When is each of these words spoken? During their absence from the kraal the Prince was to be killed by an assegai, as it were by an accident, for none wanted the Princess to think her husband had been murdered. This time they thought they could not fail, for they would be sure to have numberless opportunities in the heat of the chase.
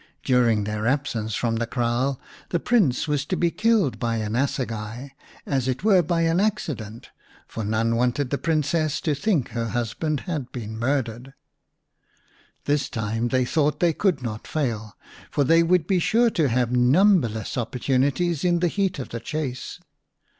During 0.23 0.63
their 0.63 0.87
absence 0.87 1.35
from 1.35 1.57
the 1.57 1.67
kraal 1.67 2.19
the 2.49 2.59
Prince 2.59 3.07
was 3.07 3.23
to 3.27 3.37
be 3.37 3.51
killed 3.51 3.99
by 3.99 4.15
an 4.15 4.33
assegai, 4.35 5.11
as 5.45 5.67
it 5.67 5.83
were 5.83 6.01
by 6.01 6.21
an 6.21 6.39
accident, 6.39 7.11
for 7.45 7.63
none 7.63 7.95
wanted 7.95 8.31
the 8.31 8.39
Princess 8.39 8.99
to 9.01 9.13
think 9.13 9.49
her 9.49 9.67
husband 9.67 10.21
had 10.21 10.51
been 10.51 10.75
murdered. 10.79 11.35
This 12.65 12.89
time 12.89 13.27
they 13.27 13.45
thought 13.45 13.79
they 13.79 13.93
could 13.93 14.23
not 14.23 14.47
fail, 14.47 14.97
for 15.29 15.43
they 15.43 15.61
would 15.61 15.85
be 15.85 15.99
sure 15.99 16.31
to 16.31 16.49
have 16.49 16.71
numberless 16.71 17.55
opportunities 17.55 18.43
in 18.43 18.57
the 18.57 18.69
heat 18.69 18.97
of 18.97 19.09
the 19.09 19.19
chase. 19.19 19.79